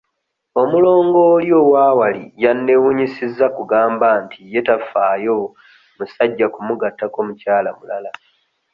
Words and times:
Omulongo 0.61 1.19
oli 1.35 1.49
owa 1.61 1.85
wali 1.99 2.23
yanneewuunyisizza 2.43 3.45
kugamba 3.55 4.07
nti 4.23 4.39
ye 4.53 4.61
tafaayo 4.67 5.37
musajja 5.97 6.47
kumugattako 6.53 7.17
mukyala 7.27 7.69
mulala. 7.77 8.11